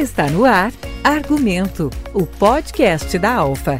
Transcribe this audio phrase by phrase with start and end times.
[0.00, 0.72] Está no ar
[1.04, 3.78] Argumento, o podcast da Alfa.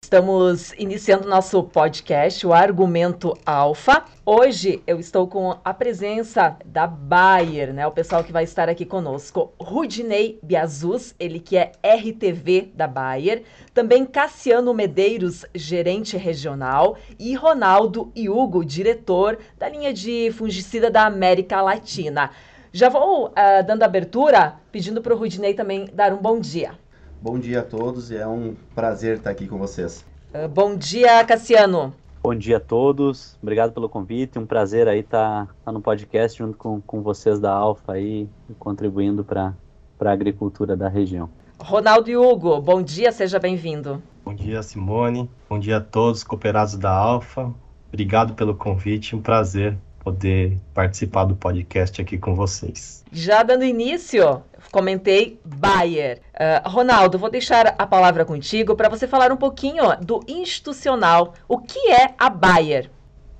[0.00, 4.04] Estamos iniciando nosso podcast, o Argumento Alfa.
[4.24, 7.84] Hoje eu estou com a presença da Bayer, né?
[7.84, 9.52] O pessoal que vai estar aqui conosco.
[9.58, 13.42] Rudinei Biazus, ele que é RTV da Bayer.
[13.74, 16.96] Também Cassiano Medeiros, gerente regional.
[17.18, 22.30] E Ronaldo e Hugo, diretor da linha de fungicida da América Latina.
[22.74, 23.32] Já vou uh,
[23.66, 26.72] dando abertura, pedindo para o Rudinei também dar um bom dia.
[27.20, 30.06] Bom dia a todos e é um prazer estar aqui com vocês.
[30.34, 31.92] Uh, bom dia, Cassiano.
[32.22, 36.38] Bom dia a todos, obrigado pelo convite, um prazer aí estar tá, tá no podcast
[36.38, 38.26] junto com, com vocês da Alfa aí,
[38.58, 39.52] contribuindo para
[40.00, 41.28] a agricultura da região.
[41.58, 44.02] Ronaldo e Hugo, bom dia, seja bem-vindo.
[44.24, 47.52] Bom dia, Simone, bom dia a todos cooperados da Alfa,
[47.88, 53.04] obrigado pelo convite, um prazer poder participar do podcast aqui com vocês.
[53.12, 56.20] Já dando início, comentei Bayer.
[56.34, 61.34] Uh, Ronaldo, vou deixar a palavra contigo para você falar um pouquinho do institucional.
[61.48, 62.90] O que é a Bayer?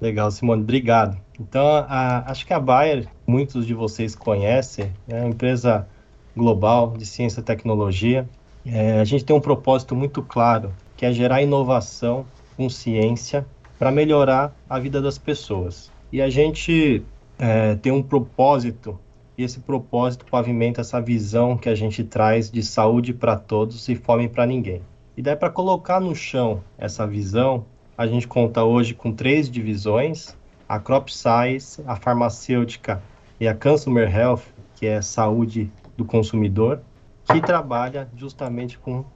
[0.00, 1.17] Legal, Simone, obrigado.
[1.39, 5.89] Então, a, acho que a Bayer, muitos de vocês conhecem, é uma empresa
[6.37, 8.28] global de ciência e tecnologia.
[8.65, 12.25] É, a gente tem um propósito muito claro, que é gerar inovação
[12.56, 13.44] com ciência
[13.78, 15.91] para melhorar a vida das pessoas.
[16.13, 17.03] E a gente
[17.39, 18.99] é, tem um propósito,
[19.37, 23.97] e esse propósito pavimenta essa visão que a gente traz de saúde para todos e
[23.97, 24.83] fome para ninguém.
[25.17, 27.65] E daí, para colocar no chão essa visão,
[27.97, 30.37] a gente conta hoje com três divisões:
[30.69, 33.03] a Crop Science, a farmacêutica
[33.41, 34.43] e a Consumer Health,
[34.77, 36.83] que é saúde do consumidor,
[37.25, 39.07] que trabalha justamente com uh,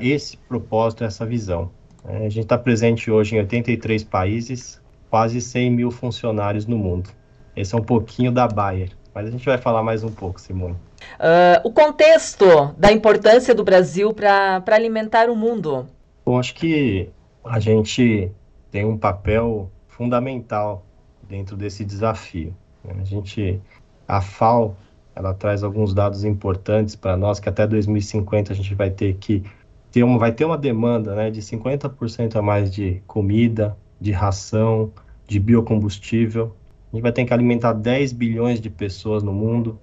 [0.00, 1.70] esse propósito, essa visão.
[2.04, 4.82] É, a gente está presente hoje em 83 países,
[5.14, 7.08] quase 100 mil funcionários no mundo.
[7.54, 10.74] Esse é um pouquinho da Bayer, mas a gente vai falar mais um pouco, Simone.
[11.20, 15.86] Uh, o contexto da importância do Brasil para alimentar o mundo.
[16.26, 17.08] Bom, acho que
[17.44, 18.28] a gente
[18.72, 20.84] tem um papel fundamental
[21.22, 22.52] dentro desse desafio.
[22.84, 22.96] Né?
[23.00, 23.62] A gente,
[24.08, 24.76] a FAO,
[25.14, 29.44] ela traz alguns dados importantes para nós que até 2050 a gente vai ter que
[29.92, 34.90] ter uma, vai ter uma demanda, né, de 50% a mais de comida, de ração,
[35.26, 36.54] de biocombustível.
[36.92, 39.78] A gente vai ter que alimentar 10 bilhões de pessoas no mundo.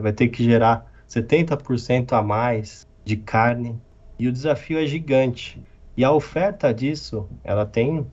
[0.00, 3.80] Vai ter que gerar 70% a mais de carne.
[4.18, 5.62] E o desafio é gigante.
[5.96, 8.06] E a oferta disso, ela tem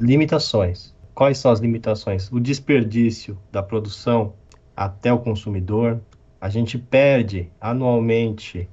[0.00, 0.94] limitações.
[1.14, 2.30] Quais são as limitações?
[2.30, 4.34] O desperdício da produção
[4.76, 6.00] até o consumidor.
[6.40, 8.68] A gente perde anualmente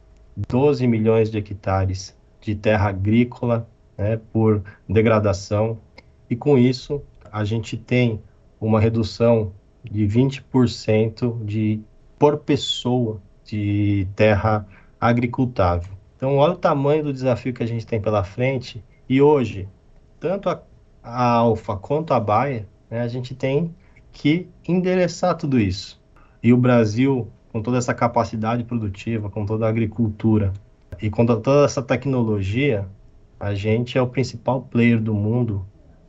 [0.47, 3.67] 12 milhões de hectares de terra agrícola
[3.97, 5.79] né, por degradação.
[6.29, 7.01] E com isso,
[7.35, 8.21] a gente tem
[8.61, 9.51] uma redução
[9.83, 11.81] de 20% de
[12.17, 14.65] por pessoa de terra
[15.01, 15.91] agricultável.
[16.15, 18.81] Então, olha o tamanho do desafio que a gente tem pela frente.
[19.09, 19.67] E hoje,
[20.17, 20.63] tanto a,
[21.03, 23.75] a Alfa quanto a Baia, né, a gente tem
[24.13, 26.01] que endereçar tudo isso.
[26.41, 30.53] E o Brasil, com toda essa capacidade produtiva, com toda a agricultura
[31.01, 32.87] e com toda essa tecnologia,
[33.37, 35.65] a gente é o principal player do mundo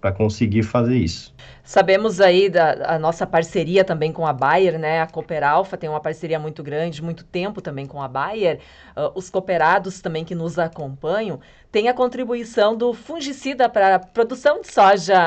[0.06, 1.34] para conseguir fazer isso.
[1.64, 5.00] Sabemos aí da a nossa parceria também com a Bayer, né?
[5.00, 8.60] A Cooper Alpha tem uma parceria muito grande, muito tempo também com a Bayer.
[8.96, 11.40] Uh, os cooperados também que nos acompanham
[11.72, 15.18] têm a contribuição do fungicida para a produção de soja,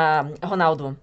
[0.42, 0.96] Ronaldo.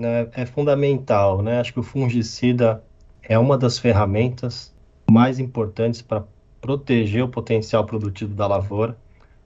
[0.00, 1.60] É, é fundamental, né?
[1.60, 2.82] Acho que o fungicida
[3.22, 4.74] é uma das ferramentas
[5.10, 6.24] mais importantes para
[6.62, 8.96] proteger o potencial produtivo da lavoura,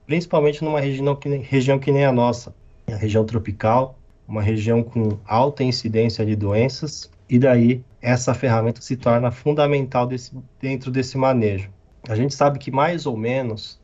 [0.05, 2.55] principalmente numa região que, região que nem a nossa,
[2.87, 8.95] a região tropical, uma região com alta incidência de doenças, e daí essa ferramenta se
[8.95, 11.69] torna fundamental desse, dentro desse manejo.
[12.07, 13.79] A gente sabe que mais ou menos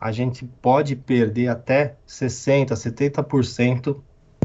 [0.00, 3.96] a gente pode perder até 60%, 70%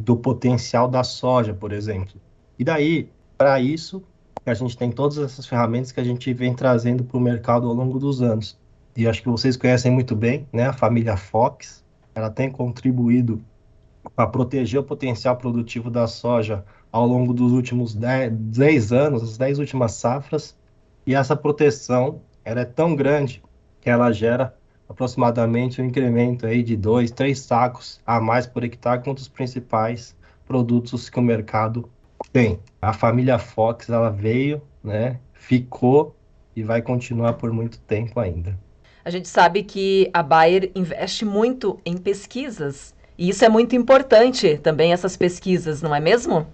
[0.02, 2.20] do potencial da soja, por exemplo.
[2.58, 4.04] E daí, para isso,
[4.46, 7.74] a gente tem todas essas ferramentas que a gente vem trazendo para o mercado ao
[7.74, 8.58] longo dos anos.
[8.96, 10.68] E acho que vocês conhecem muito bem, né?
[10.68, 11.84] A família Fox,
[12.16, 13.42] ela tem contribuído
[14.16, 19.60] para proteger o potencial produtivo da soja ao longo dos últimos 10, anos, as 10
[19.60, 20.58] últimas safras,
[21.06, 23.44] e essa proteção ela é tão grande
[23.82, 24.56] que ela gera
[24.88, 30.16] aproximadamente um incremento aí de 2, 3 sacos a mais por hectare quanto os principais
[30.48, 31.90] produtos que o mercado
[32.34, 32.60] tem.
[32.82, 36.16] A família Fox ela veio, né, ficou
[36.56, 38.58] e vai continuar por muito tempo ainda.
[39.06, 44.58] A gente sabe que a Bayer investe muito em pesquisas e isso é muito importante
[44.60, 46.48] também, essas pesquisas, não é mesmo?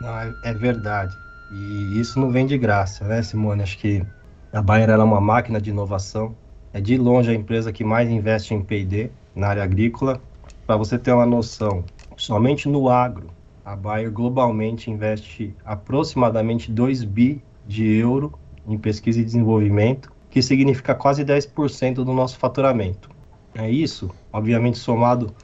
[0.00, 1.18] Não, é, é verdade.
[1.50, 3.62] E isso não vem de graça, né, Simone?
[3.62, 4.02] Acho que
[4.50, 6.34] A Bayer é uma máquina de inovação,
[6.72, 10.22] é de longe a empresa que mais investe em P&D na área agrícola.
[10.66, 11.84] Para você ter uma noção,
[12.16, 13.26] somente no agro,
[13.62, 18.32] a Bayer globalmente investe aproximadamente 2 bi de euro
[18.66, 23.10] em pesquisa e desenvolvimento, que significa quase 10% do nosso faturamento.
[23.54, 25.34] É isso, obviamente somado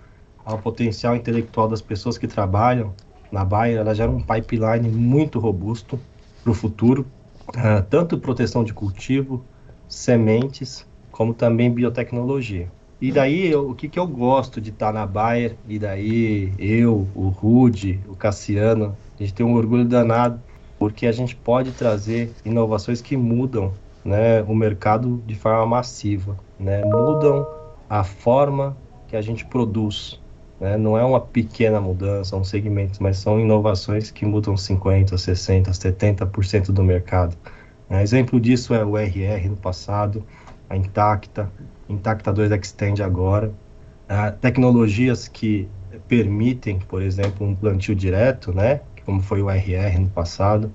[0.46, 2.94] ao potencial intelectual das pessoas que trabalham
[3.32, 5.98] na Bayer, ela gera um pipeline muito robusto
[6.42, 7.04] para o futuro,
[7.48, 9.44] uh, tanto proteção de cultivo,
[9.88, 12.70] sementes, como também biotecnologia.
[13.00, 16.52] E daí, eu, o que, que eu gosto de estar tá na Bayer, e daí
[16.58, 20.40] eu, o Rude, o Cassiano, a gente tem um orgulho danado,
[20.78, 23.72] porque a gente pode trazer inovações que mudam
[24.04, 27.44] né, o mercado de forma massiva, né, mudam
[27.90, 28.76] a forma
[29.08, 30.20] que a gente produz.
[30.58, 35.68] Né, não é uma pequena mudança, um segmento, mas são inovações que mudam 50%, 60%,
[35.68, 37.36] 70% do mercado.
[37.90, 40.24] É, exemplo disso é o RR no passado,
[40.68, 41.50] a Intacta,
[41.88, 43.52] Intacta 2 Extend agora.
[44.08, 45.68] Ah, tecnologias que
[46.08, 48.80] permitem, por exemplo, um plantio direto, né?
[49.04, 50.72] Como foi o RR no passado.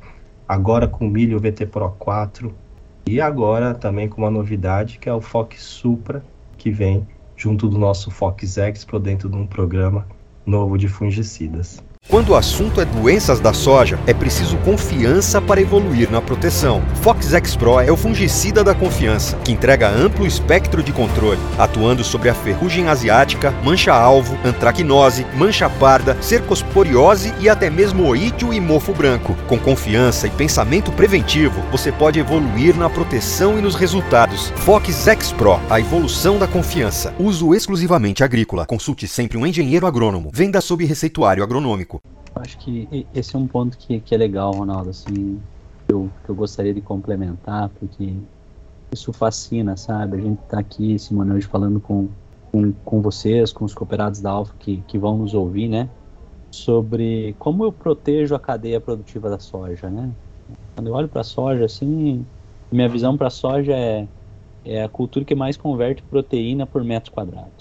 [0.48, 2.54] Agora com o milho VT Pro 4.
[3.07, 6.24] E agora também com uma novidade que é o Fox Supra,
[6.57, 7.07] que vem
[7.42, 10.08] junto do nosso Fox Expro dentro de um programa
[10.46, 11.84] novo de fungicidas.
[12.12, 16.83] Quando o assunto é doenças da soja, é preciso confiança para evoluir na proteção.
[17.01, 22.03] Fox X Pro é o fungicida da confiança, que entrega amplo espectro de controle, atuando
[22.03, 28.94] sobre a ferrugem asiática, mancha-alvo, antracnose, mancha parda, cercosporiose e até mesmo oídio e mofo
[28.94, 29.33] branco.
[29.47, 34.50] Com confiança e pensamento preventivo, você pode evoluir na proteção e nos resultados.
[34.57, 37.13] Fox X Pro, a evolução da confiança.
[37.18, 38.65] Uso exclusivamente agrícola.
[38.65, 40.30] Consulte sempre um engenheiro agrônomo.
[40.33, 41.91] Venda sob receituário agronômico.
[42.36, 45.40] Acho que esse é um ponto que, que é legal, Ronaldo, assim,
[45.90, 48.14] eu, que eu gostaria de complementar, porque
[48.94, 50.18] isso fascina, sabe?
[50.18, 52.08] A gente está aqui, Simone, hoje falando com,
[52.52, 55.90] com, com vocês, com os cooperados da Alfa que, que vão nos ouvir, né?
[56.54, 60.10] Sobre como eu protejo a cadeia produtiva da soja, né?
[60.76, 62.26] Quando eu olho para a soja, assim,
[62.72, 64.08] minha visão para a soja é,
[64.66, 67.52] é a cultura que mais converte proteína por metro quadrado.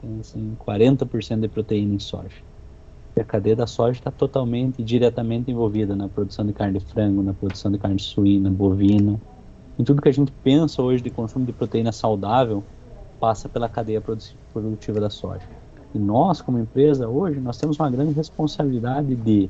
[0.00, 2.46] Tem, assim, 40% de proteína em soja
[3.20, 7.32] a cadeia da soja está totalmente diretamente envolvida na produção de carne de frango, na
[7.32, 9.18] produção de carne suína, bovina.
[9.78, 12.62] Em tudo que a gente pensa hoje de consumo de proteína saudável,
[13.18, 14.02] passa pela cadeia
[14.52, 15.48] produtiva da soja.
[15.94, 19.48] E nós, como empresa, hoje, nós temos uma grande responsabilidade de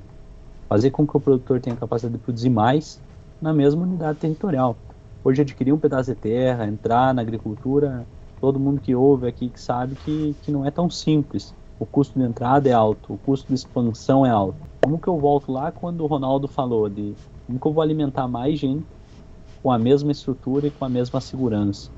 [0.69, 3.01] fazer com que o produtor tenha capacidade de produzir mais
[3.43, 4.77] na mesma unidade territorial.
[5.25, 8.07] Hoje, adquirir um pedaço de terra, entrar na agricultura,
[8.41, 12.19] todo mundo que ouve aqui que sabe que, que não é tão simples o custo
[12.19, 14.57] de entrada é alto, o custo de expansão é alto.
[14.83, 17.15] Como que eu volto lá quando o Ronaldo falou de
[17.47, 18.85] como que eu vou alimentar mais gente
[19.63, 21.91] com a mesma estrutura e com a mesma segurança?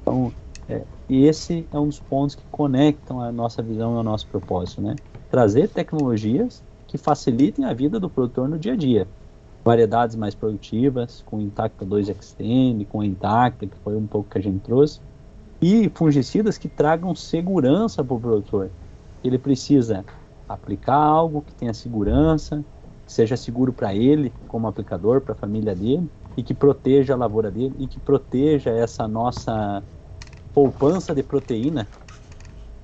[0.00, 0.32] Então,
[0.68, 4.80] é, esse é um dos pontos que conectam a nossa visão e o nosso propósito,
[4.80, 4.96] né?
[5.30, 9.06] Trazer tecnologias que facilitem a vida do produtor no dia a dia.
[9.64, 14.40] Variedades mais produtivas, com Intacta 2 Extend, com Intacta, que foi um pouco que a
[14.40, 15.00] gente trouxe,
[15.60, 18.70] e fungicidas que tragam segurança para o produtor
[19.26, 20.04] ele precisa
[20.48, 22.64] aplicar algo que tenha segurança,
[23.04, 27.16] que seja seguro para ele como aplicador, para a família dele, e que proteja a
[27.16, 29.82] lavoura dele e que proteja essa nossa
[30.52, 31.88] poupança de proteína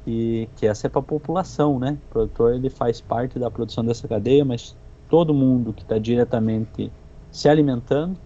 [0.07, 1.99] e que essa é para a população, né?
[2.07, 4.77] O produtor ele faz parte da produção dessa cadeia, mas
[5.09, 6.93] todo mundo que está diretamente
[7.31, 8.19] se alimentando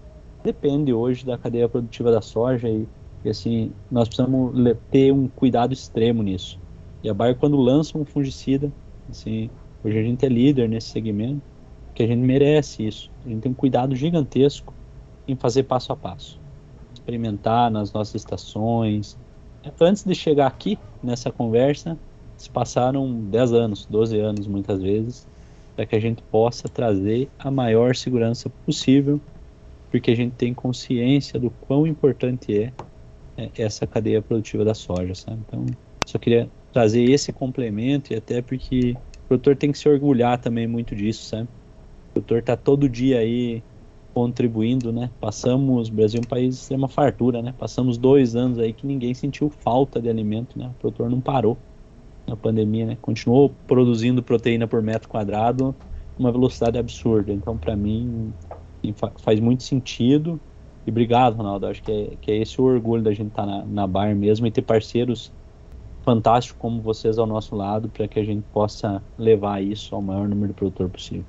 [0.42, 2.88] depende hoje da cadeia produtiva da soja e,
[3.24, 4.54] e assim nós precisamos
[4.90, 6.58] ter um cuidado extremo nisso.
[7.06, 8.68] E a Bayer, quando lança um fungicida,
[9.08, 9.48] assim,
[9.84, 11.40] hoje a gente é líder nesse segmento,
[11.94, 13.08] que a gente merece isso.
[13.24, 14.74] A gente tem um cuidado gigantesco
[15.28, 16.36] em fazer passo a passo.
[16.92, 19.16] Experimentar nas nossas estações.
[19.80, 21.96] Antes de chegar aqui, nessa conversa,
[22.36, 25.28] se passaram 10 anos, 12 anos muitas vezes,
[25.76, 29.20] para que a gente possa trazer a maior segurança possível,
[29.92, 32.72] porque a gente tem consciência do quão importante é,
[33.36, 35.38] é essa cadeia produtiva da soja, sabe?
[35.46, 35.64] Então,
[36.04, 40.66] só queria trazer esse complemento e até porque o produtor tem que se orgulhar também
[40.66, 41.44] muito disso, sabe?
[42.10, 43.62] O produtor está todo dia aí
[44.12, 45.08] contribuindo, né?
[45.18, 47.54] Passamos, o Brasil é um país de extrema fartura, né?
[47.58, 50.66] Passamos dois anos aí que ninguém sentiu falta de alimento, né?
[50.66, 51.56] O produtor não parou
[52.26, 52.98] na pandemia, né?
[53.00, 55.74] Continuou produzindo proteína por metro quadrado
[56.18, 57.32] uma velocidade absurda.
[57.32, 58.34] Então, para mim,
[59.22, 60.38] faz muito sentido.
[60.86, 61.68] E obrigado, Ronaldo.
[61.68, 64.14] Acho que é, que é esse o orgulho da gente estar tá na, na Bar
[64.14, 65.32] mesmo e ter parceiros
[66.06, 70.28] fantástico como vocês ao nosso lado para que a gente possa levar isso ao maior
[70.28, 71.24] número de produtor possível.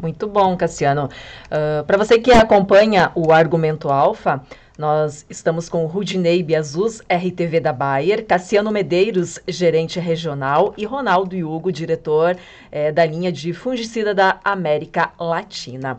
[0.00, 1.08] Muito bom, Cassiano.
[1.46, 4.40] Uh, para você que acompanha o Argumento Alfa,
[4.76, 11.70] Nós estamos com Rudinei Biazus, RTV da Bayer, Cassiano Medeiros, gerente regional, e Ronaldo Hugo,
[11.70, 12.36] diretor
[12.72, 15.96] é, da linha de fungicida da América Latina.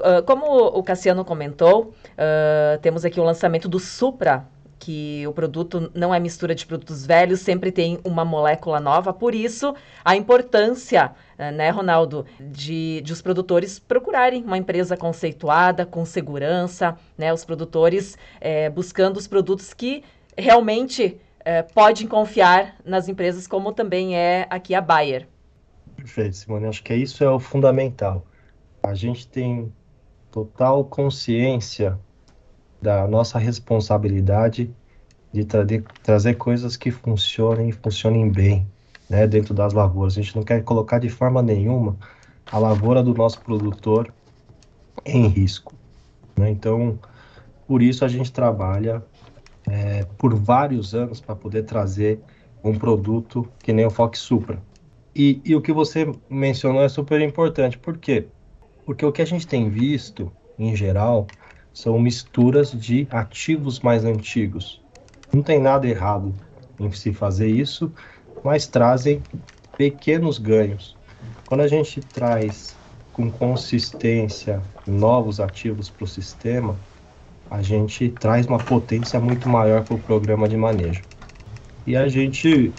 [0.00, 4.44] Uh, como o Cassiano comentou, uh, temos aqui o lançamento do Supra
[4.78, 9.12] que o produto não é mistura de produtos velhos, sempre tem uma molécula nova.
[9.12, 15.86] Por isso, a importância, eh, né, Ronaldo, de, de os produtores procurarem uma empresa conceituada,
[15.86, 20.04] com segurança, né, os produtores é, buscando os produtos que
[20.36, 25.26] realmente é, podem confiar nas empresas, como também é aqui a Bayer.
[25.96, 26.66] Perfeito, Simone.
[26.66, 28.26] Acho que isso é o fundamental.
[28.82, 29.72] A gente tem
[30.30, 31.98] total consciência
[32.80, 34.70] da nossa responsabilidade
[35.32, 38.66] de trazer, trazer coisas que funcionem e funcionem bem
[39.08, 40.16] né, dentro das lavouras.
[40.16, 41.96] A gente não quer colocar de forma nenhuma
[42.50, 44.12] a lavoura do nosso produtor
[45.04, 45.74] em risco.
[46.36, 46.50] Né?
[46.50, 46.98] Então,
[47.66, 49.02] por isso a gente trabalha
[49.66, 52.20] é, por vários anos para poder trazer
[52.62, 54.60] um produto que nem o Fox Supra.
[55.14, 57.78] E, e o que você mencionou é super importante.
[57.78, 58.26] Por quê?
[58.84, 61.26] Porque o que a gente tem visto, em geral,
[61.76, 64.80] são misturas de ativos mais antigos.
[65.30, 66.34] Não tem nada errado
[66.80, 67.92] em se fazer isso,
[68.42, 69.22] mas trazem
[69.76, 70.96] pequenos ganhos.
[71.46, 72.74] Quando a gente traz
[73.12, 76.74] com consistência novos ativos para o sistema,
[77.50, 81.02] a gente traz uma potência muito maior para o programa de manejo.
[81.86, 82.72] E a gente,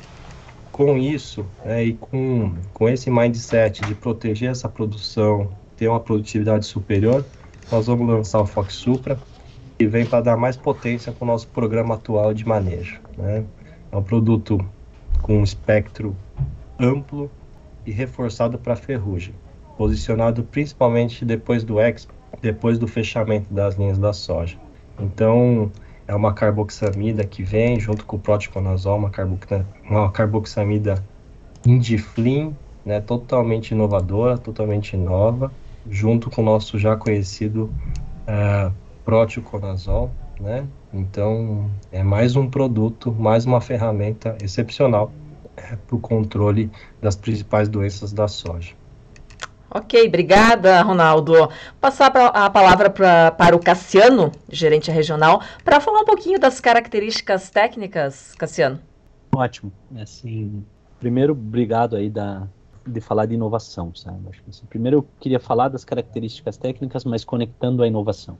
[0.72, 6.66] com isso, né, e com, com esse mindset de proteger essa produção, ter uma produtividade
[6.66, 7.24] superior,
[7.72, 9.20] nós vamos lançar o Fox Supra
[9.80, 13.00] e vem para dar mais potência para o nosso programa atual de manejo.
[13.18, 13.44] Né?
[13.92, 14.64] É um produto
[15.22, 16.16] com um espectro
[16.80, 17.30] amplo
[17.86, 19.34] e reforçado para ferrugem,
[19.78, 24.58] posicionado principalmente depois do Expo, depois do fechamento das linhas da soja.
[25.00, 25.72] Então,
[26.08, 29.12] é uma carboxamida que vem junto com o proticonazol, uma,
[29.90, 31.04] uma carboxamida
[31.66, 32.56] indiflim,
[32.86, 35.52] né, totalmente inovadora, totalmente nova,
[35.90, 37.74] junto com o nosso já conhecido
[38.28, 40.66] uh, proteoconazol, né?
[40.94, 45.12] Então, é mais um produto, mais uma ferramenta excepcional
[45.56, 48.74] é, para o controle das principais doenças da soja.
[49.70, 51.34] Ok, obrigada, Ronaldo.
[51.80, 56.62] Passar pra, a palavra pra, para o Cassiano, gerente regional, para falar um pouquinho das
[56.62, 58.80] características técnicas, Cassiano.
[59.36, 59.72] Ótimo.
[60.00, 60.66] Assim,
[61.00, 62.48] primeiro, obrigado aí da,
[62.88, 64.30] de falar de inovação, sabe?
[64.30, 68.38] Acho que, assim, primeiro eu queria falar das características técnicas, mas conectando a inovação.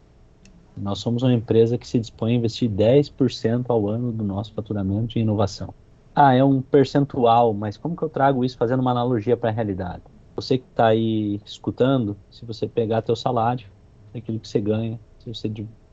[0.76, 5.18] Nós somos uma empresa que se dispõe a investir 10% ao ano do nosso faturamento
[5.18, 5.74] em inovação.
[6.16, 9.54] Ah, é um percentual, mas como que eu trago isso fazendo uma analogia para a
[9.54, 10.04] realidade?
[10.36, 13.68] Você que está aí escutando, se você pegar teu salário,
[14.14, 15.52] aquilo que você ganha, se você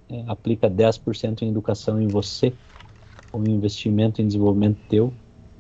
[0.08, 2.56] é, aplica 10% em educação em você,
[3.32, 5.12] ou investimento em desenvolvimento teu,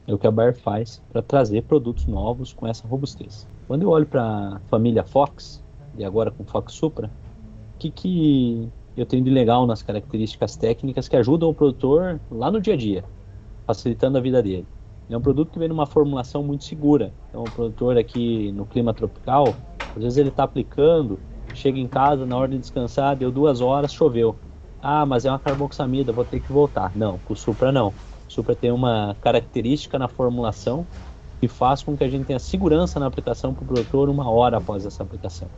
[0.06, 3.46] é o que a Bayer faz para trazer produtos novos com essa robustez.
[3.66, 5.62] Quando eu olho para a família Fox,
[5.96, 7.10] e agora com Fox Supra,
[7.74, 12.50] o que, que eu tenho de legal nas características técnicas que ajudam o produtor lá
[12.50, 13.04] no dia a dia,
[13.66, 14.66] facilitando a vida dele?
[15.08, 17.12] É um produto que vem numa formulação muito segura.
[17.28, 19.54] Então, o produtor aqui no clima tropical,
[19.94, 21.18] às vezes ele está aplicando,
[21.54, 24.34] chega em casa na hora de descansar, deu duas horas, choveu.
[24.80, 26.92] Ah, mas é uma carboxamida, vou ter que voltar.
[26.94, 27.92] Não, com o Supra não.
[28.34, 30.84] Supra tem uma característica na formulação
[31.40, 34.56] que faz com que a gente tenha segurança na aplicação para o produtor uma hora
[34.56, 35.48] após essa aplicação.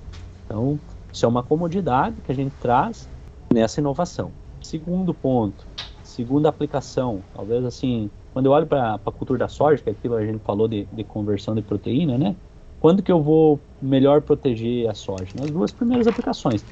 [0.44, 0.78] Então,
[1.12, 3.08] isso é uma comodidade que a gente traz
[3.52, 4.30] nessa inovação.
[4.60, 5.66] Segundo ponto,
[6.02, 10.16] segunda aplicação, talvez assim, quando eu olho para a cultura da soja, que é aquilo
[10.16, 12.36] que a gente falou de, de conversão de proteína, né?
[12.78, 15.32] Quando que eu vou melhor proteger a soja?
[15.38, 16.62] Nas duas primeiras aplicações.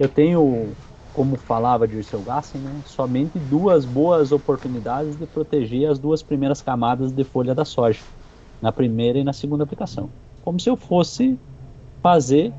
[0.00, 0.72] Eu tenho
[1.14, 7.12] como falava Dirceu Gassen, né, somente duas boas oportunidades de proteger as duas primeiras camadas
[7.12, 8.02] de folha da soja,
[8.60, 10.10] na primeira e na segunda aplicação.
[10.42, 11.38] Como se eu fosse
[12.02, 12.52] fazer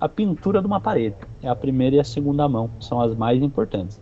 [0.00, 1.16] a pintura de uma parede.
[1.42, 3.98] É a primeira e a segunda mão, são as mais importantes.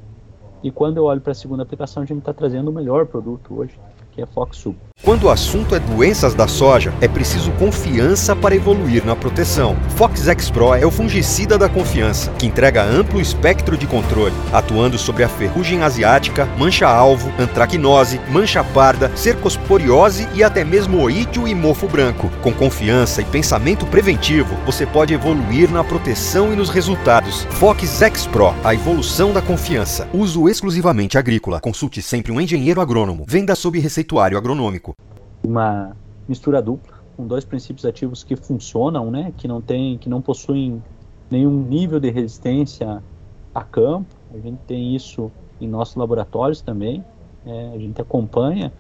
[0.62, 3.54] E quando eu olho para a segunda aplicação, a gente está trazendo o melhor produto
[3.54, 3.78] hoje,
[4.10, 4.91] que é Fox Super.
[5.02, 9.76] Quando o assunto é doenças da soja, é preciso confiança para evoluir na proteção.
[9.96, 14.96] Fox X Pro é o fungicida da confiança, que entrega amplo espectro de controle, atuando
[14.96, 21.88] sobre a ferrugem asiática, mancha-alvo, antracnose, mancha parda, cercosporiose e até mesmo oídio e mofo
[21.88, 22.30] branco.
[22.40, 27.42] Com confiança e pensamento preventivo, você pode evoluir na proteção e nos resultados.
[27.58, 30.08] Fox X Pro, a evolução da confiança.
[30.12, 31.60] Uso exclusivamente agrícola.
[31.60, 33.24] Consulte sempre um engenheiro agrônomo.
[33.26, 34.91] Venda sob receituário agronômico
[35.42, 35.96] uma
[36.28, 40.82] mistura dupla com dois princípios ativos que funcionam, né, que não tem, que não possuem
[41.30, 43.02] nenhum nível de resistência
[43.54, 45.30] a campo A gente tem isso
[45.60, 47.04] em nossos laboratórios também.
[47.44, 48.72] É, a gente acompanha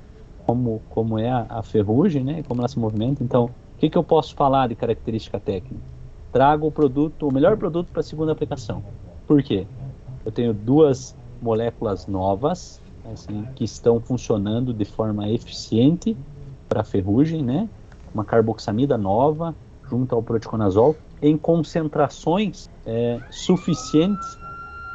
[0.46, 2.42] como, como é a, a, ferrugem, né?
[2.48, 3.22] Como ela se movimenta.
[3.22, 5.84] Então, o que, que eu posso falar de característica técnica?
[6.32, 8.82] Trago o produto, o melhor produto para a segunda aplicação.
[9.26, 9.66] Por quê?
[10.24, 12.80] Eu tenho duas moléculas novas
[13.12, 16.16] assim, que estão funcionando de forma eficiente
[16.72, 17.68] para ferrugem, né?
[18.14, 19.54] Uma carboxamida nova
[19.90, 24.38] junto ao proticonazol em concentrações é, suficientes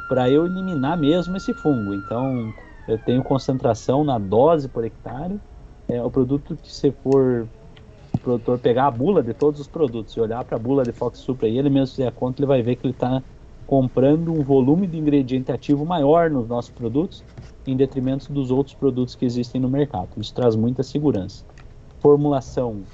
[0.08, 1.94] para eu eliminar mesmo esse fungo.
[1.94, 2.52] Então,
[2.88, 5.38] eu tenho concentração na dose por hectare.
[5.86, 7.46] É o produto que se for
[8.12, 10.90] o produtor pegar a bula de todos os produtos e olhar para a bula de
[10.90, 13.22] Fox Supra e ele mesmo fizer a conta, ele vai ver que ele está
[13.66, 17.22] comprando um volume de ingrediente ativo maior nos nossos produtos
[17.66, 20.08] em detrimento dos outros produtos que existem no mercado.
[20.16, 21.44] Isso traz muita segurança.
[22.00, 22.84] Formulação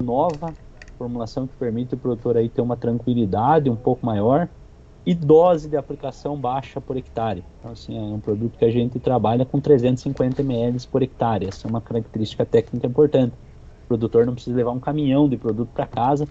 [0.00, 0.54] nova,
[0.98, 4.48] formulação que permite o produtor aí ter uma tranquilidade um pouco maior
[5.04, 7.44] e dose de aplicação baixa por hectare.
[7.58, 11.46] Então, assim, é um produto que a gente trabalha com 350 ml por hectare.
[11.46, 13.32] Essa é uma característica técnica importante.
[13.32, 16.28] O produtor não precisa levar um caminhão de produto para casa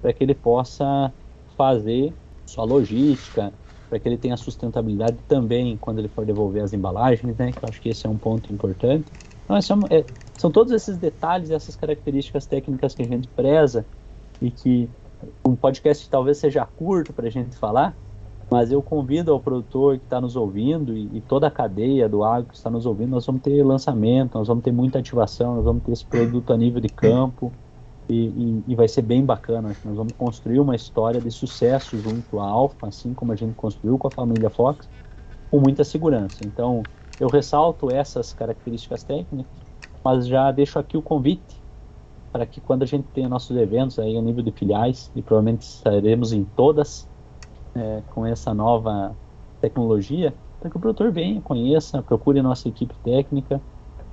[0.00, 1.12] para que ele possa
[1.56, 2.16] fazer
[2.46, 3.52] sua logística,
[3.88, 7.50] para que ele tenha sustentabilidade também quando ele for devolver as embalagens, né?
[7.60, 9.12] Eu acho que esse é um ponto importante.
[9.48, 10.04] Então, é, é,
[10.36, 13.84] são todos esses detalhes, essas características técnicas que a gente preza
[14.42, 14.88] e que
[15.44, 17.96] um podcast talvez seja curto para a gente falar,
[18.50, 22.22] mas eu convido ao produtor que está nos ouvindo e, e, toda a cadeia do
[22.22, 25.64] agro que está nos ouvindo, nós vamos ter lançamento, nós vamos ter muita ativação, nós
[25.64, 27.52] vamos ter esse produto a nível de campo
[28.08, 29.76] e, e, e vai ser bem bacana.
[29.84, 33.98] Nós vamos construir uma história de sucesso junto à Alfa, assim como a gente construiu
[33.98, 34.88] com a família Fox,
[35.50, 36.38] com muita segurança.
[36.42, 36.82] Então,
[37.20, 39.46] eu ressalto essas características técnicas,
[40.04, 41.58] mas já deixo aqui o convite
[42.32, 45.62] para que quando a gente tenha nossos eventos aí a nível de filiais, e provavelmente
[45.62, 47.08] estaremos em todas,
[47.74, 49.16] é, com essa nova
[49.60, 53.60] tecnologia, para que o produtor venha, conheça, procure a nossa equipe técnica,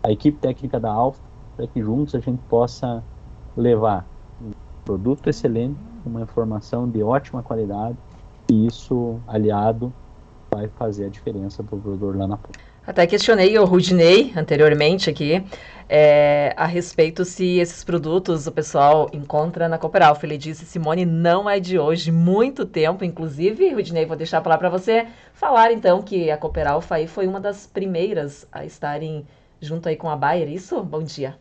[0.03, 1.21] a equipe técnica da Alfa,
[1.55, 3.03] para que juntos a gente possa
[3.55, 4.07] levar
[4.41, 4.51] um
[4.83, 7.97] produto excelente, uma informação de ótima qualidade,
[8.51, 9.93] e isso aliado
[10.53, 12.74] vai fazer a diferença para o produtor lá na ponta.
[12.87, 15.43] Até questionei o Rudinei anteriormente aqui
[15.89, 20.25] é, a respeito se esses produtos o pessoal encontra na Cooperalfa.
[20.25, 23.03] Ele disse, Simone, não é de hoje, muito tempo.
[23.03, 27.27] Inclusive, Rudinei, vou deixar para lá para você falar então que a Cooperalfa aí foi
[27.27, 29.25] uma das primeiras a estarem
[29.59, 30.81] junto aí com a Bayer, isso?
[30.83, 31.35] Bom dia.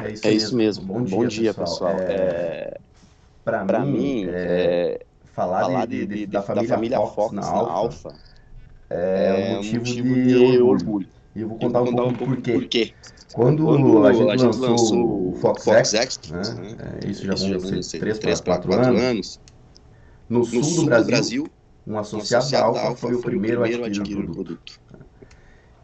[0.00, 0.84] É isso, é isso mesmo.
[0.84, 1.96] Bom dia, Bom dia pessoal.
[1.96, 2.10] pessoal.
[2.10, 2.78] É...
[3.44, 5.04] Para mim, é...
[5.32, 8.14] falar, falar de, de, de, da, família da família Fox, Fox na, na Alfa
[8.90, 10.66] é, é um motivo, motivo de, de orgulho.
[10.66, 11.08] orgulho.
[11.34, 12.52] E eu vou contar um pouco quê.
[12.52, 12.94] Por quê.
[13.34, 17.26] Quando, Quando, a gente, a gente lançou, o Fox, Fox X, né, né, é, isso
[17.26, 19.40] já vão ser 3 para 4 anos, anos,
[20.28, 21.46] no sul, no sul do, Brasil, Brasil,
[21.84, 24.80] um associado, da Alfa foi o primeiro a adquirir o produto.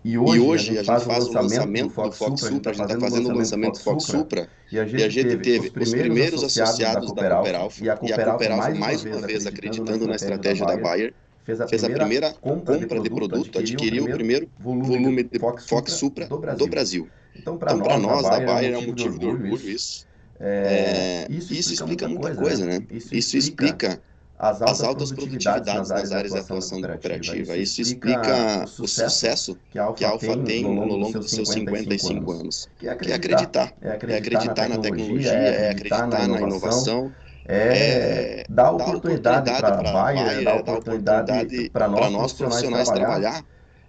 [0.04, 2.84] E hoje, e hoje, a gente, faz, o lançamento do Fox, Fox Supra, a gente
[2.84, 5.72] está tá fazendo o lançamento do Fox Supra, e a gente, e a gente teve,
[5.76, 10.76] os primeiros associados da Cooperalfa, e a Cooperalfa, mais uma vez, acreditando na estratégia da
[10.76, 11.12] Bayer,
[11.44, 15.22] fez a fez primeira, a primeira compra, de produto, produto adquiriu, o primeiro volume, volume
[15.24, 16.58] de Fox, Fox Supra, do Brasil.
[16.58, 17.08] Do Brasil.
[17.34, 19.68] Então, para então, nós, da Bayer, é um motivo de orgulho isso.
[19.68, 20.10] isso.
[20.42, 22.82] É, isso, isso explica, muita coisa, né?
[22.90, 24.00] Isso, isso explica
[24.38, 27.56] as altas, as altas produtividades, produtividades nas áreas de atuação cooperativa.
[27.58, 32.68] Isso explica o sucesso que a Alfa tem ao longo dos seus 55 anos.
[32.78, 33.74] Que é acreditar.
[33.82, 37.12] É acreditar na tecnologia, é acreditar na inovação
[37.50, 43.44] é, dar oportunidade para a Bayer, dar oportunidade para nós, nós profissionais trabalhar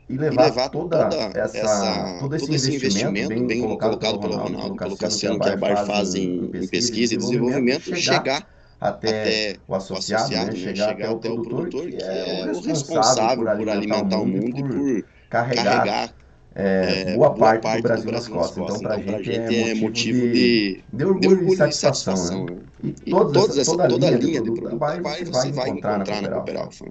[0.10, 4.00] e levar, e levar toda, toda essa, todo esse, todo esse investimento, investimento, bem, colocado,
[4.00, 8.48] colocado pelo Ronaldo, pelo Cassiano, que a Bayer faz em, em pesquisa e desenvolvimento, chegar
[8.80, 12.62] até, até o associado, né, né, chegar, chegar até o produtor, que é, é o
[12.62, 16.12] responsável por alimentar o mundo e por carregar
[16.54, 18.58] é, boa, parte, parte do Brasil, do Brasil nas costas.
[18.58, 22.16] Então, para então, a gente, é, é motivo de, de, orgulho, de orgulho e satisfação.
[22.18, 22.62] satisfação né?
[22.84, 25.96] E, e todas essa, toda, toda a linha de produto vai, vai, você vai encontrar,
[25.96, 26.86] encontrar na Cooperalfa.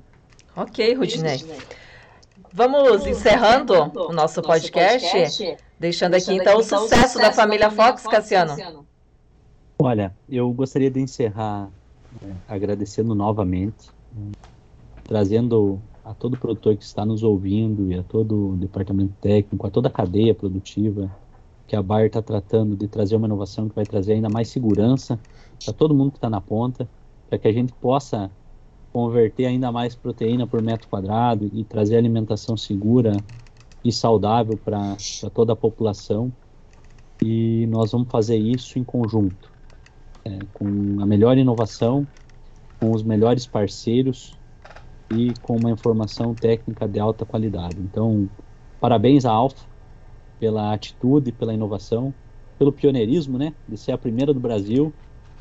[0.57, 1.44] Ok, Rudinei.
[2.53, 8.85] Vamos encerrando o nosso podcast, deixando aqui então o sucesso da família Fox, Cassiano.
[9.79, 11.70] Olha, eu gostaria de encerrar
[12.23, 13.90] é, agradecendo novamente,
[15.05, 19.70] trazendo a todo produtor que está nos ouvindo e a todo o departamento técnico, a
[19.70, 21.09] toda a cadeia produtiva
[21.68, 25.20] que a Bayer está tratando de trazer uma inovação que vai trazer ainda mais segurança
[25.64, 26.88] para todo mundo que está na ponta,
[27.29, 28.29] para que a gente possa
[28.92, 33.12] converter ainda mais proteína por metro quadrado e trazer alimentação segura
[33.85, 34.96] e saudável para
[35.33, 36.33] toda a população.
[37.23, 39.49] E nós vamos fazer isso em conjunto,
[40.25, 40.66] é, com
[41.01, 42.05] a melhor inovação,
[42.81, 44.39] com os melhores parceiros
[45.12, 47.77] e com uma informação técnica de alta qualidade.
[47.79, 48.29] Então,
[48.81, 49.66] parabéns à Alfa
[50.38, 52.14] pela atitude, pela inovação,
[52.59, 54.92] pelo pioneirismo, né, de ser a primeira do Brasil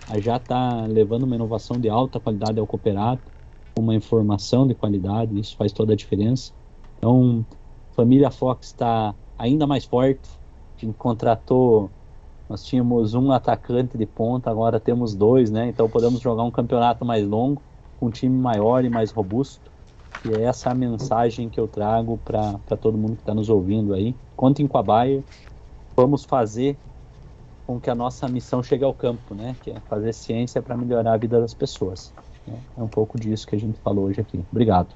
[0.08, 3.21] a já está levando uma inovação de alta qualidade ao cooperado,
[3.77, 6.51] uma informação de qualidade, isso faz toda a diferença.
[6.97, 7.45] Então,
[7.91, 10.27] família Fox está ainda mais forte.
[10.77, 11.91] A gente contratou,
[12.47, 15.69] nós tínhamos um atacante de ponta, agora temos dois, né?
[15.69, 17.62] Então podemos jogar um campeonato mais longo,
[17.99, 19.69] com um time maior e mais robusto.
[20.25, 23.93] E é essa a mensagem que eu trago para todo mundo que está nos ouvindo
[23.93, 24.15] aí.
[24.35, 25.23] Contem com a Bayer,
[25.95, 26.77] vamos fazer
[27.67, 29.55] com que a nossa missão chegue ao campo, né?
[29.62, 32.12] Que é fazer ciência para melhorar a vida das pessoas.
[32.77, 34.43] É um pouco disso que a gente falou hoje aqui.
[34.51, 34.88] Obrigado.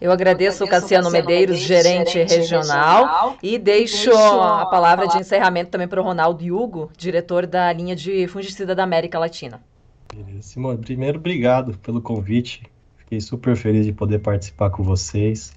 [0.00, 5.70] Eu agradeço, o Cassiano, Medeiros, gerente, gerente regional, regional, e deixo, a palavra de encerramento
[5.70, 9.60] também para o Ronaldo Hugo, diretor da linha de fungicida da América Latina.
[10.14, 10.42] Beleza.
[10.42, 12.62] Simone, primeiro, obrigado pelo convite.
[12.98, 15.52] Fiquei super feliz de poder participar com vocês,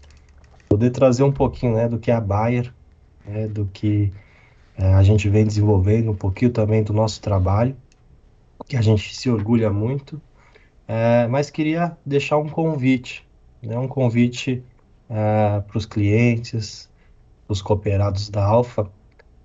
[0.69, 2.73] poder trazer um pouquinho né, do que é a Bayer,
[3.25, 4.11] né, do que
[4.77, 7.75] é, a gente vem desenvolvendo, um pouquinho também do nosso trabalho,
[8.67, 10.21] que a gente se orgulha muito.
[10.87, 13.25] É, mas queria deixar um convite
[13.61, 14.63] né, um convite
[15.09, 16.89] uh, para os clientes,
[17.47, 18.89] os cooperados da Alfa,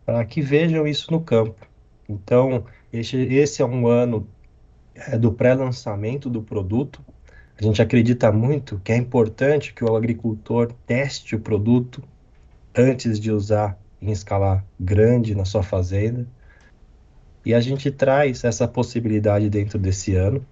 [0.04, 1.66] para que vejam isso no campo.
[2.08, 4.35] Então, esse, esse é um ano é,
[5.18, 7.04] do pré-lançamento do produto.
[7.58, 12.02] A gente acredita muito que é importante que o agricultor teste o produto
[12.74, 16.26] antes de usar em escala grande na sua fazenda.
[17.44, 20.44] E a gente traz essa possibilidade dentro desse ano.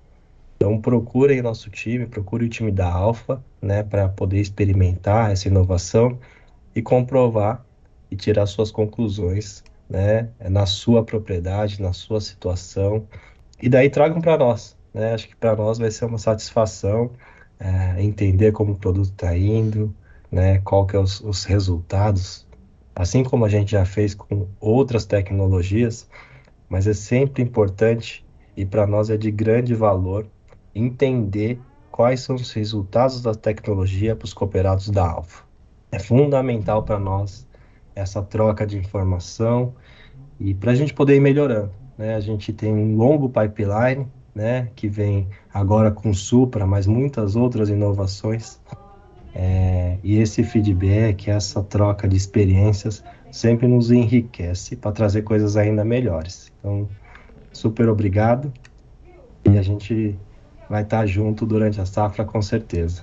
[0.56, 6.18] Então procurem nosso time, procure o time da Alfa, né, para poder experimentar essa inovação
[6.74, 7.64] e comprovar
[8.10, 13.06] e tirar suas conclusões, né, na sua propriedade, na sua situação.
[13.62, 15.14] E daí tragam para nós, né?
[15.14, 17.10] Acho que para nós vai ser uma satisfação
[17.58, 19.94] é, entender como o produto está indo,
[20.30, 22.46] né, qual que é os, os resultados,
[22.94, 26.08] assim como a gente já fez com outras tecnologias,
[26.68, 28.24] mas é sempre importante
[28.56, 30.26] e para nós é de grande valor
[30.74, 35.44] entender quais são os resultados da tecnologia para os cooperados da Alfa.
[35.92, 37.46] É fundamental para nós
[37.94, 39.74] essa troca de informação
[40.40, 41.83] e para a gente poder ir melhorando.
[41.96, 42.14] Né?
[42.14, 47.68] A gente tem um longo pipeline, né, que vem agora com Supra, mas muitas outras
[47.68, 48.58] inovações.
[49.34, 55.84] É, e esse feedback, essa troca de experiências, sempre nos enriquece para trazer coisas ainda
[55.84, 56.52] melhores.
[56.58, 56.88] Então,
[57.52, 58.52] super obrigado
[59.44, 60.18] e a gente
[60.68, 63.02] vai estar junto durante a safra com certeza.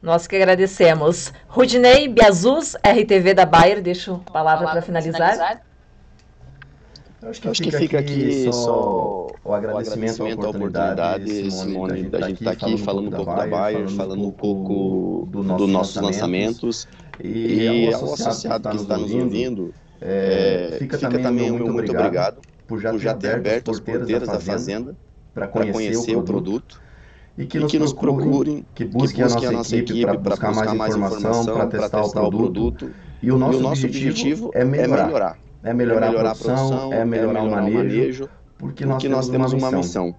[0.00, 1.32] Nós que agradecemos.
[1.48, 5.32] Rudinei Biazus, RTV da Bayer, deixo a palavra para finalizar.
[5.32, 5.73] finalizar.
[7.26, 12.02] Acho que, acho fica, que fica aqui, só o agradecimento, o agradecimento à oportunidade, Simone,
[12.04, 15.66] da gente estar tá aqui falando um pouco da Bayer, falando um pouco dos do
[15.66, 16.86] nossos lançamentos.
[17.22, 21.92] E, e ao associado que está nos ouvindo, é, é, fica, fica também muito, muito
[21.92, 24.94] obrigado por já, por já ter aberto as porteiras da fazenda
[25.32, 26.80] para conhecer, conhecer, o produto
[27.38, 30.18] e que, e nos, que nos procurem, que busquem, que busquem a nossa equipe para
[30.18, 32.90] buscar, buscar, mais informação, para testar, testar, o produto.
[33.22, 35.38] E o nosso, e o nosso objetivo, é, é melhorar.
[35.64, 39.28] É melhorar, é melhorar a produção, é melhorar, é o manejo, porque nós, porque nós
[39.28, 40.14] temos uma missão.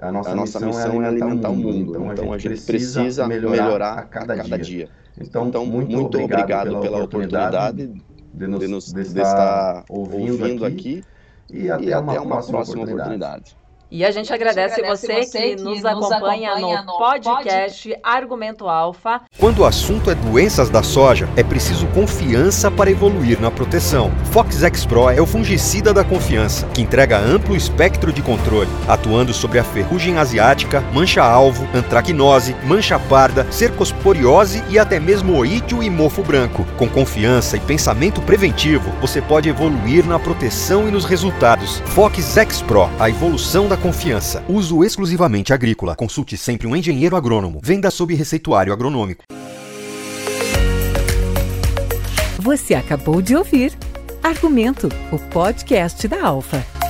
[0.00, 1.92] A nossa, a nossa missão, é, é alimentar o mundo.
[1.92, 4.58] Então, então a gente precisa melhorar a cada, dia.
[4.58, 4.88] dia.
[5.18, 8.02] Então, então, muito, muito obrigado, pela, pela oportunidade
[8.34, 11.04] de, nos, de, nos, de estar ouvindo aqui, aqui
[11.50, 13.10] e até, e até uma, uma, próxima, próxima oportunidade.
[13.10, 13.56] oportunidade.
[13.94, 17.90] E a gente agradece, agradece você, você, que, que nos, acompanha, acompanha no, no podcast
[17.90, 18.00] pod...
[18.02, 19.20] Argumento Alfa.
[19.38, 24.10] Quando o assunto é doenças da soja, é preciso confiança para evoluir na proteção.
[24.32, 29.34] Fox X Pro é o fungicida da confiança, que entrega amplo espectro de controle, atuando
[29.34, 36.22] sobre a ferrugem asiática, mancha-alvo, antracnose, mancha parda, cercosporiose e até mesmo oídio e mofo
[36.22, 36.64] branco.
[36.78, 41.80] Com confiança e pensamento preventivo, você pode evoluir na proteção e nos resultados.
[41.88, 44.44] Fox X Pro, a evolução da confiança.
[44.48, 45.96] Uso exclusivamente agrícola.
[45.96, 47.60] Consulte sempre um engenheiro agrônomo.
[47.62, 49.24] Venda sob receituário agronômico.
[52.38, 53.72] Você acabou de ouvir
[54.22, 56.81] Argumento, o podcast da Alfa.